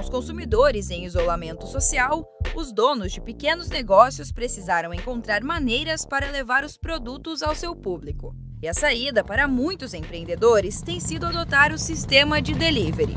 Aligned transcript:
os 0.00 0.08
consumidores 0.08 0.90
em 0.90 1.04
isolamento 1.04 1.66
social, 1.66 2.24
os 2.54 2.72
donos 2.72 3.12
de 3.12 3.20
pequenos 3.20 3.68
negócios 3.68 4.32
precisaram 4.32 4.94
encontrar 4.94 5.44
maneiras 5.44 6.06
para 6.06 6.30
levar 6.30 6.64
os 6.64 6.78
produtos 6.78 7.42
ao 7.42 7.54
seu 7.54 7.76
público. 7.76 8.34
E 8.62 8.68
a 8.68 8.74
saída 8.74 9.22
para 9.22 9.46
muitos 9.46 9.94
empreendedores 9.94 10.80
tem 10.80 10.98
sido 10.98 11.26
adotar 11.26 11.72
o 11.72 11.78
sistema 11.78 12.40
de 12.40 12.54
delivery. 12.54 13.14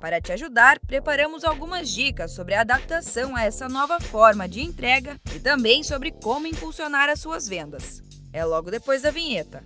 Para 0.00 0.20
te 0.20 0.32
ajudar, 0.32 0.80
preparamos 0.80 1.44
algumas 1.44 1.90
dicas 1.90 2.32
sobre 2.32 2.54
a 2.54 2.62
adaptação 2.62 3.36
a 3.36 3.44
essa 3.44 3.68
nova 3.68 4.00
forma 4.00 4.48
de 4.48 4.62
entrega 4.62 5.20
e 5.34 5.38
também 5.38 5.82
sobre 5.82 6.10
como 6.10 6.46
impulsionar 6.46 7.08
as 7.08 7.20
suas 7.20 7.46
vendas. 7.46 8.02
É 8.32 8.44
logo 8.44 8.70
depois 8.70 9.02
da 9.02 9.10
vinheta. 9.10 9.62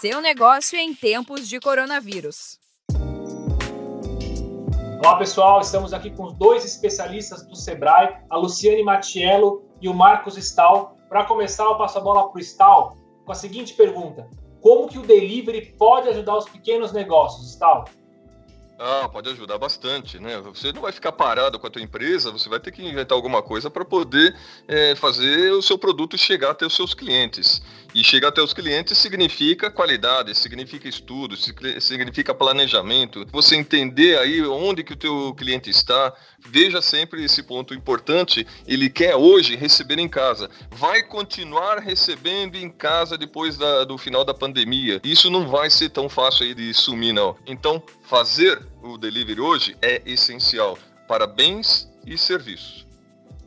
Seu 0.00 0.20
negócio 0.20 0.78
em 0.78 0.94
tempos 0.94 1.48
de 1.48 1.58
coronavírus. 1.58 2.58
Olá 5.02 5.16
pessoal, 5.16 5.62
estamos 5.62 5.94
aqui 5.94 6.10
com 6.10 6.30
dois 6.30 6.62
especialistas 6.62 7.42
do 7.46 7.56
Sebrae, 7.56 8.18
a 8.28 8.36
Luciane 8.36 8.82
Matiello 8.82 9.64
e 9.80 9.88
o 9.88 9.94
Marcos 9.94 10.36
Stahl. 10.36 10.94
Para 11.08 11.24
começar, 11.24 11.64
eu 11.64 11.78
passo 11.78 11.96
a 11.96 12.02
bola 12.02 12.28
para 12.28 12.36
o 12.36 12.38
Stahl 12.38 12.98
com 13.24 13.32
a 13.32 13.34
seguinte 13.34 13.72
pergunta: 13.72 14.28
Como 14.60 14.86
que 14.88 14.98
o 14.98 15.02
delivery 15.02 15.74
pode 15.78 16.10
ajudar 16.10 16.36
os 16.36 16.46
pequenos 16.46 16.92
negócios, 16.92 17.50
Stahl? 17.50 17.86
Ah, 18.82 19.06
pode 19.10 19.28
ajudar 19.28 19.58
bastante, 19.58 20.18
né? 20.18 20.40
Você 20.40 20.72
não 20.72 20.80
vai 20.80 20.90
ficar 20.90 21.12
parado 21.12 21.58
com 21.58 21.66
a 21.66 21.70
tua 21.70 21.82
empresa, 21.82 22.30
você 22.30 22.48
vai 22.48 22.58
ter 22.58 22.72
que 22.72 22.82
inventar 22.82 23.14
alguma 23.14 23.42
coisa 23.42 23.68
para 23.68 23.84
poder 23.84 24.34
é, 24.66 24.94
fazer 24.94 25.52
o 25.52 25.60
seu 25.60 25.76
produto 25.76 26.16
chegar 26.16 26.52
até 26.52 26.64
os 26.64 26.74
seus 26.74 26.94
clientes. 26.94 27.60
E 27.94 28.02
chegar 28.02 28.28
até 28.28 28.40
os 28.40 28.54
clientes 28.54 28.96
significa 28.96 29.70
qualidade, 29.70 30.34
significa 30.34 30.88
estudo, 30.88 31.36
significa 31.36 32.32
planejamento. 32.32 33.26
Você 33.30 33.54
entender 33.56 34.18
aí 34.18 34.42
onde 34.46 34.82
que 34.82 34.94
o 34.94 34.96
teu 34.96 35.34
cliente 35.34 35.68
está, 35.68 36.14
veja 36.38 36.80
sempre 36.80 37.22
esse 37.22 37.42
ponto 37.42 37.74
importante. 37.74 38.46
Ele 38.66 38.88
quer 38.88 39.14
hoje 39.14 39.56
receber 39.56 39.98
em 39.98 40.08
casa, 40.08 40.48
vai 40.70 41.02
continuar 41.02 41.80
recebendo 41.80 42.56
em 42.56 42.70
casa 42.70 43.18
depois 43.18 43.58
da, 43.58 43.84
do 43.84 43.98
final 43.98 44.24
da 44.24 44.32
pandemia. 44.32 45.00
Isso 45.04 45.28
não 45.28 45.48
vai 45.48 45.68
ser 45.68 45.90
tão 45.90 46.08
fácil 46.08 46.46
aí 46.46 46.54
de 46.54 46.72
sumir, 46.72 47.12
não. 47.12 47.36
Então, 47.44 47.82
fazer 48.02 48.69
o 48.82 48.96
delivery 48.96 49.40
hoje 49.40 49.76
é 49.82 50.00
essencial 50.06 50.78
para 51.06 51.26
bens 51.26 51.90
e 52.06 52.16
serviços. 52.16 52.86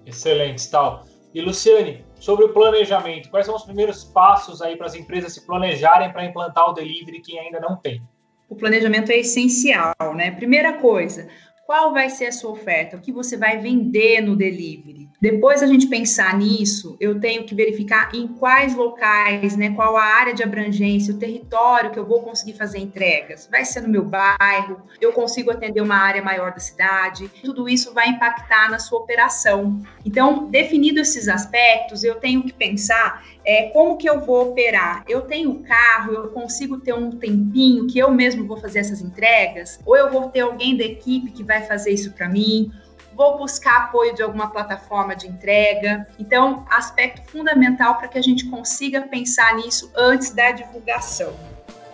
Excelente, 0.06 0.70
tal. 0.70 1.06
E 1.34 1.42
Luciane, 1.42 2.06
sobre 2.20 2.46
o 2.46 2.54
planejamento, 2.54 3.30
quais 3.30 3.46
são 3.46 3.56
os 3.56 3.64
primeiros 3.64 4.04
passos 4.04 4.62
aí 4.62 4.76
para 4.76 4.86
as 4.86 4.96
empresas 4.96 5.34
se 5.34 5.46
planejarem 5.46 6.12
para 6.12 6.26
implantar 6.26 6.70
o 6.70 6.74
delivery 6.74 7.22
que 7.22 7.38
ainda 7.40 7.60
não 7.60 7.76
tem? 7.76 8.02
O 8.48 8.56
planejamento 8.56 9.12
é 9.12 9.18
essencial, 9.18 9.96
né? 10.16 10.32
Primeira 10.32 10.74
coisa, 10.74 11.28
qual 11.66 11.92
vai 11.92 12.10
ser 12.10 12.28
a 12.28 12.32
sua 12.32 12.52
oferta? 12.52 12.98
O 12.98 13.02
que 13.02 13.12
você 13.12 13.36
vai 13.36 13.58
vender 13.58 14.22
no 14.22 14.36
delivery? 14.36 15.03
Depois 15.24 15.64
a 15.64 15.68
gente 15.68 15.88
pensar 15.88 16.38
nisso, 16.38 16.98
eu 17.00 17.18
tenho 17.18 17.46
que 17.46 17.56
verificar 17.56 18.14
em 18.14 18.28
quais 18.28 18.76
locais, 18.76 19.56
né, 19.56 19.70
qual 19.74 19.96
a 19.96 20.04
área 20.04 20.34
de 20.34 20.44
abrangência, 20.44 21.14
o 21.14 21.18
território 21.18 21.92
que 21.92 21.98
eu 21.98 22.06
vou 22.06 22.22
conseguir 22.22 22.52
fazer 22.58 22.80
entregas. 22.80 23.48
Vai 23.50 23.64
ser 23.64 23.80
no 23.80 23.88
meu 23.88 24.04
bairro, 24.04 24.82
eu 25.00 25.14
consigo 25.14 25.50
atender 25.50 25.80
uma 25.80 25.96
área 25.96 26.22
maior 26.22 26.52
da 26.52 26.60
cidade. 26.60 27.32
Tudo 27.42 27.70
isso 27.70 27.94
vai 27.94 28.10
impactar 28.10 28.70
na 28.70 28.80
sua 28.80 29.00
operação. 29.00 29.82
Então, 30.06 30.50
definido 30.50 31.00
esses 31.00 31.30
aspectos, 31.30 32.04
eu 32.04 32.16
tenho 32.16 32.44
que 32.44 32.52
pensar 32.52 33.26
é, 33.46 33.70
como 33.70 33.96
que 33.96 34.10
eu 34.10 34.20
vou 34.20 34.50
operar? 34.50 35.06
Eu 35.08 35.22
tenho 35.22 35.64
carro, 35.64 36.12
eu 36.12 36.28
consigo 36.32 36.82
ter 36.82 36.94
um 36.94 37.12
tempinho 37.12 37.88
que 37.88 37.98
eu 37.98 38.12
mesmo 38.12 38.46
vou 38.46 38.58
fazer 38.58 38.80
essas 38.80 39.00
entregas? 39.00 39.80
Ou 39.86 39.96
eu 39.96 40.12
vou 40.12 40.28
ter 40.28 40.42
alguém 40.42 40.76
da 40.76 40.84
equipe 40.84 41.32
que 41.32 41.46
vai 41.46 41.62
fazer 41.62 41.92
isso 41.92 42.12
para 42.12 42.28
mim? 42.28 42.70
Vou 43.16 43.38
buscar 43.38 43.86
apoio 43.86 44.14
de 44.16 44.22
alguma 44.22 44.50
plataforma 44.50 45.16
de 45.16 45.28
entrega. 45.28 46.08
Então, 46.20 46.66
aspecto 46.70 47.30
fundamental 47.30 47.96
para 47.96 48.08
que 48.08 48.18
a 48.18 48.22
gente 48.22 48.50
consiga 48.50 49.02
pensar 49.02 49.56
nisso 49.56 49.92
antes 49.96 50.32
da 50.32 50.52
divulgação. 50.52 51.34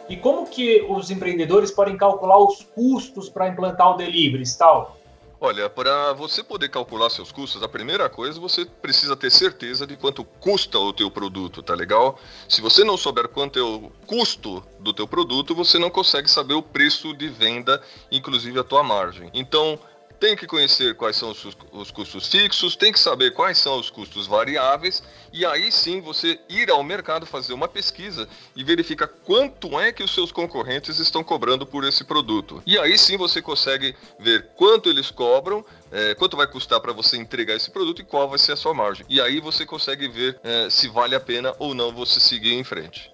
E 0.10 0.18
como 0.18 0.48
que 0.48 0.82
os 0.90 1.12
empreendedores 1.12 1.70
podem 1.70 1.96
calcular 1.96 2.40
os 2.40 2.64
custos 2.64 3.30
para 3.30 3.48
implantar 3.48 3.92
o 3.92 3.98
delivery, 3.98 4.44
tal? 4.58 5.00
Olha, 5.42 5.70
para 5.70 6.12
você 6.12 6.44
poder 6.44 6.68
calcular 6.68 7.10
seus 7.10 7.32
custos, 7.32 7.64
a 7.64 7.68
primeira 7.70 8.10
coisa 8.10 8.38
você 8.38 8.66
precisa 8.66 9.16
ter 9.16 9.32
certeza 9.32 9.88
de 9.88 9.96
quanto 9.96 10.26
custa 10.26 10.78
o 10.78 10.92
teu 10.92 11.10
produto, 11.10 11.64
tá 11.64 11.74
legal? 11.74 12.20
Se 12.50 12.60
você 12.60 12.84
não 12.84 12.98
souber 12.98 13.30
quanto 13.30 13.58
é 13.58 13.62
o 13.62 13.90
custo 14.06 14.62
do 14.82 14.92
teu 14.92 15.08
produto, 15.08 15.56
você 15.56 15.80
não 15.80 15.90
consegue 15.90 16.30
saber 16.30 16.56
o 16.56 16.62
preço 16.62 17.14
de 17.14 17.30
venda, 17.30 17.82
inclusive 18.12 18.60
a 18.60 18.66
tua 18.66 18.84
margem. 18.84 19.30
Então, 19.34 19.80
tem 20.20 20.36
que 20.36 20.46
conhecer 20.46 20.96
quais 20.96 21.16
são 21.16 21.32
os, 21.32 21.46
os, 21.72 21.92
custos 21.92 22.28
fixos, 22.28 22.76
tem 22.76 22.92
que 22.92 23.00
saber 23.00 23.34
quais 23.34 23.58
são 23.58 23.80
os 23.80 23.90
custos 23.90 24.28
variáveis, 24.28 25.02
e 25.32 25.46
aí 25.46 25.72
sim 25.72 26.02
você 26.02 26.40
ir 26.50 26.70
ao 26.70 26.84
mercado 26.84 27.26
fazer 27.26 27.54
uma 27.54 27.68
pesquisa 27.68 28.28
e 28.56 28.64
verifica 28.64 29.08
quanto 29.08 29.80
é 29.80 29.92
que 29.92 30.04
os 30.04 30.14
seus 30.14 30.32
concorrentes 30.32 31.00
estão 31.00 31.24
cobrando 31.24 31.66
por 31.66 31.84
esse 31.84 32.04
produto. 32.04 32.62
E 32.66 32.78
aí 32.78 32.98
sim 32.98 33.18
você 33.18 33.42
consegue 33.42 33.96
ver 34.20 34.50
quanto 34.56 34.90
eles 34.90 35.10
cobram, 35.10 35.64
é, 35.92 36.14
quanto 36.16 36.36
vai 36.36 36.48
custar 36.48 36.82
para 36.82 36.92
você 36.92 37.18
entregar 37.18 37.56
esse 37.56 37.72
produto 37.72 38.02
e 38.02 38.06
qual 38.06 38.28
vai 38.28 38.38
ser 38.38 38.52
a 38.52 38.58
sua 38.58 38.74
margem. 38.74 39.06
E 39.08 39.22
aí 39.22 39.40
você 39.40 39.66
consegue 39.66 40.08
ver 40.08 40.40
é, 40.44 40.70
se 40.70 40.88
vale 40.90 41.16
a 41.16 41.20
pena 41.20 41.56
ou 41.58 41.74
não 41.74 41.94
você 41.94 42.20
seguir 42.20 42.54
em 42.54 42.64
frente. 42.64 43.12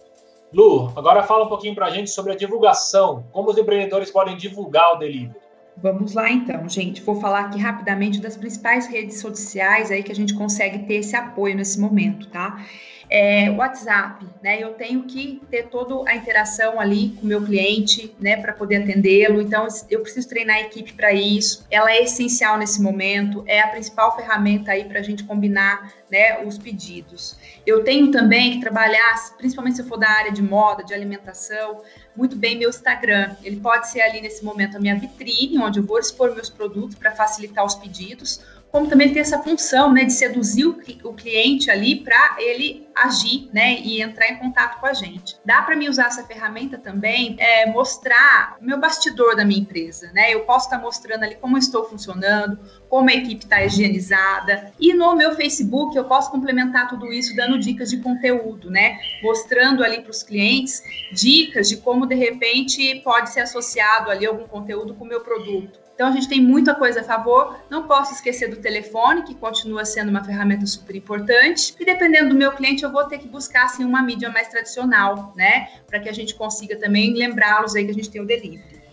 Lu, 0.53 0.91
agora 0.95 1.23
fala 1.23 1.43
um 1.43 1.49
pouquinho 1.49 1.75
para 1.75 1.87
a 1.87 1.89
gente 1.89 2.09
sobre 2.09 2.31
a 2.31 2.35
divulgação. 2.35 3.25
Como 3.31 3.49
os 3.49 3.57
empreendedores 3.57 4.09
podem 4.09 4.37
divulgar 4.37 4.93
o 4.93 4.95
delivery? 4.97 5.44
Vamos 5.77 6.13
lá 6.13 6.31
então, 6.31 6.67
gente. 6.69 7.01
Vou 7.01 7.19
falar 7.19 7.41
aqui 7.41 7.59
rapidamente 7.59 8.21
das 8.21 8.37
principais 8.37 8.87
redes 8.87 9.19
sociais 9.19 9.91
aí 9.91 10.03
que 10.03 10.11
a 10.11 10.15
gente 10.15 10.33
consegue 10.33 10.79
ter 10.87 10.95
esse 10.95 11.15
apoio 11.15 11.55
nesse 11.55 11.79
momento, 11.79 12.27
tá? 12.29 12.65
É, 13.07 13.51
WhatsApp, 13.51 14.25
né? 14.41 14.59
Eu 14.59 14.73
tenho 14.73 15.03
que 15.03 15.41
ter 15.51 15.67
toda 15.67 16.09
a 16.09 16.15
interação 16.15 16.79
ali 16.79 17.09
com 17.09 17.23
o 17.23 17.27
meu 17.27 17.43
cliente, 17.43 18.15
né, 18.19 18.35
para 18.37 18.51
poder 18.51 18.77
atendê-lo. 18.77 19.39
Então, 19.39 19.67
eu 19.91 20.01
preciso 20.01 20.27
treinar 20.27 20.55
a 20.55 20.61
equipe 20.61 20.93
para 20.93 21.13
isso. 21.13 21.65
Ela 21.69 21.91
é 21.91 22.03
essencial 22.03 22.57
nesse 22.57 22.81
momento, 22.81 23.43
é 23.45 23.59
a 23.59 23.67
principal 23.67 24.15
ferramenta 24.15 24.71
aí 24.71 24.85
para 24.85 24.99
a 24.99 25.03
gente 25.03 25.23
combinar, 25.23 25.93
né, 26.09 26.43
os 26.45 26.57
pedidos. 26.57 27.37
Eu 27.65 27.83
tenho 27.83 28.09
também 28.09 28.53
que 28.53 28.61
trabalhar, 28.61 29.35
principalmente 29.37 29.75
se 29.75 29.81
eu 29.83 29.87
for 29.87 29.97
da 29.97 30.09
área 30.09 30.31
de 30.31 30.41
moda, 30.41 30.83
de 30.83 30.93
alimentação, 30.93 31.81
muito 32.15 32.35
bem 32.35 32.57
meu 32.57 32.69
Instagram. 32.69 33.35
Ele 33.43 33.57
pode 33.57 33.89
ser 33.89 34.01
ali 34.01 34.21
nesse 34.21 34.43
momento 34.43 34.77
a 34.77 34.79
minha 34.79 34.95
vitrine, 34.95 35.57
onde 35.65 35.79
eu 35.79 35.85
vou 35.85 35.99
expor 35.99 36.33
meus 36.33 36.49
produtos 36.49 36.95
para 36.95 37.11
facilitar 37.15 37.65
os 37.65 37.75
pedidos 37.75 38.41
como 38.75 38.87
também 38.87 39.13
ter 39.13 39.21
essa 39.21 39.41
função, 39.41 39.93
né, 39.93 40.03
de 40.03 40.11
seduzir 40.11 40.65
o, 40.65 41.13
cliente 41.13 41.71
ali 41.71 41.95
para 41.95 42.35
ele 42.39 42.85
agir, 42.93 43.49
né, 43.53 43.79
e 43.79 44.01
entrar 44.01 44.27
em 44.29 44.35
contato 44.35 44.81
com 44.81 44.85
a 44.85 44.91
gente. 44.91 45.37
Dá 45.45 45.61
para 45.61 45.77
mim 45.77 45.87
usar 45.87 46.07
essa 46.07 46.25
ferramenta 46.25 46.77
também, 46.77 47.37
é, 47.39 47.67
mostrar 47.67 48.57
o 48.59 48.65
meu 48.65 48.77
bastidor 48.77 49.33
da 49.33 49.45
minha 49.45 49.61
empresa, 49.61 50.11
né? 50.13 50.33
Eu 50.33 50.41
posso 50.41 50.65
estar 50.65 50.75
tá 50.75 50.83
mostrando 50.83 51.23
ali 51.23 51.35
como 51.35 51.55
eu 51.55 51.59
estou 51.59 51.85
funcionando, 51.85 52.59
como 52.89 53.09
a 53.09 53.13
equipe 53.13 53.45
está 53.45 53.63
higienizada. 53.63 54.73
E 54.77 54.93
no 54.93 55.15
meu 55.15 55.33
Facebook 55.35 55.95
eu 55.95 56.03
posso 56.03 56.29
complementar 56.29 56.89
tudo 56.89 57.13
isso 57.13 57.33
dando 57.33 57.57
dicas 57.57 57.89
de 57.89 57.97
conteúdo, 58.01 58.69
né? 58.69 58.99
Mostrando 59.23 59.85
ali 59.85 60.01
para 60.01 60.11
os 60.11 60.21
clientes 60.21 60.83
dicas 61.13 61.69
de 61.69 61.77
como 61.77 62.05
de 62.05 62.15
repente 62.15 62.95
pode 63.05 63.29
ser 63.29 63.39
associado 63.39 64.11
ali 64.11 64.25
algum 64.25 64.45
conteúdo 64.45 64.93
com 64.95 65.05
o 65.05 65.07
meu 65.07 65.21
produto. 65.21 65.84
Então 65.95 66.07
a 66.07 66.11
gente 66.11 66.27
tem 66.27 66.41
muita 66.41 66.75
coisa 66.75 66.99
a 66.99 67.03
favor. 67.03 67.57
Não 67.69 67.87
posso 67.87 68.13
esquecer 68.13 68.49
do 68.49 68.57
telefone, 68.57 69.23
que 69.23 69.33
continua 69.33 69.85
sendo 69.85 70.09
uma 70.09 70.21
ferramenta 70.23 70.65
super 70.65 70.93
importante. 70.93 71.73
E 71.79 71.85
dependendo 71.85 72.29
do 72.29 72.35
meu 72.35 72.51
cliente, 72.51 72.83
eu 72.83 72.91
vou 72.91 73.05
ter 73.05 73.17
que 73.17 73.27
buscar 73.29 73.63
assim 73.63 73.85
uma 73.85 74.01
mídia 74.01 74.29
mais 74.29 74.49
tradicional, 74.49 75.31
né, 75.35 75.69
para 75.87 75.99
que 75.99 76.09
a 76.09 76.13
gente 76.13 76.35
consiga 76.35 76.77
também 76.77 77.13
lembrá-los 77.13 77.75
aí 77.75 77.85
que 77.85 77.91
a 77.91 77.93
gente 77.93 78.09
tem 78.09 78.21
o 78.21 78.25
delivery. 78.25 78.83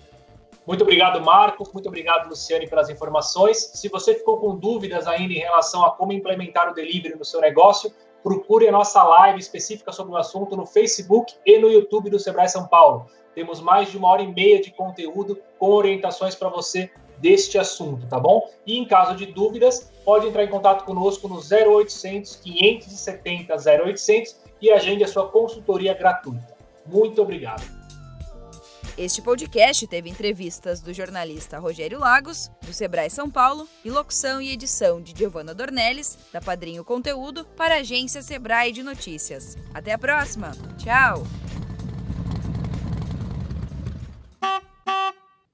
Muito 0.65 0.83
obrigado, 0.83 1.21
Marcos. 1.21 1.73
Muito 1.73 1.89
obrigado, 1.89 2.29
Luciane, 2.29 2.69
pelas 2.69 2.89
informações. 2.89 3.73
Se 3.75 3.89
você 3.89 4.15
ficou 4.15 4.39
com 4.39 4.57
dúvidas 4.57 5.09
ainda 5.09 5.35
em 5.35 5.39
relação 5.39 5.85
a 5.85 5.91
como 5.91 6.13
implementar 6.13 6.71
o 6.71 6.75
delivery 6.75 7.17
no 7.19 7.25
seu 7.25 7.41
negócio, 7.41 7.93
procure 8.23 8.69
a 8.69 8.73
nossa 8.73 9.03
live 9.03 9.41
específica 9.41 9.91
sobre 9.91 10.13
o 10.13 10.17
assunto 10.17 10.57
no 10.57 10.65
Facebook 10.65 11.35
e 11.45 11.59
no 11.59 11.69
YouTube 11.69 12.11
do 12.11 12.19
Sebrae 12.21 12.49
São 12.49 12.69
Paulo. 12.69 13.07
Temos 13.35 13.61
mais 13.61 13.91
de 13.91 13.97
uma 13.97 14.09
hora 14.09 14.23
e 14.23 14.33
meia 14.33 14.61
de 14.61 14.71
conteúdo 14.71 15.39
com 15.59 15.71
orientações 15.71 16.35
para 16.35 16.49
você 16.49 16.91
deste 17.23 17.57
assunto, 17.57 18.07
tá 18.07 18.19
bom? 18.19 18.51
E 18.67 18.77
em 18.77 18.85
caso 18.85 19.17
de 19.17 19.27
dúvidas, 19.27 19.91
pode 20.05 20.27
entrar 20.27 20.45
em 20.45 20.49
contato 20.49 20.85
conosco 20.85 21.29
no 21.29 21.37
0800 21.37 22.37
570 22.37 23.55
0800 23.55 24.37
e 24.61 24.71
agende 24.71 25.05
a 25.05 25.09
sua 25.09 25.29
consultoria 25.29 25.95
gratuita. 25.95 26.55
Muito 26.85 27.23
obrigado. 27.23 27.63
Este 28.99 29.23
podcast 29.23 29.87
teve 29.87 30.11
entrevistas 30.11 30.83
do 30.83 30.93
jornalista 30.93 31.59
Rogério 31.59 31.99
Lagos, 31.99 32.51
do 32.61 32.75
Sebrae 32.75 33.09
São 33.09 33.31
Paulo, 33.31 33.67
e 33.83 33.91
locução 33.91 34.43
e 34.43 34.53
edição 34.53 35.01
de 35.01 35.15
Giovanna 35.17 35.55
Dornelles, 35.55 36.19
da 36.31 36.43
Padrinho 36.43 36.85
Conteúdo, 36.85 37.47
para 37.57 37.77
a 37.77 37.79
agência 37.79 38.21
Sebrae 38.21 38.71
de 38.71 38.83
Notícias. 38.83 39.57
Até 39.73 39.93
a 39.93 39.99
próxima. 39.99 40.53
Tchau! 40.77 41.42